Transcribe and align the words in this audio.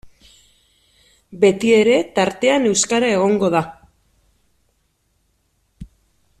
Betiere 1.43 1.99
tartean 2.17 2.65
euskara 2.71 3.13
egongo 3.19 3.51
da. 3.57 3.63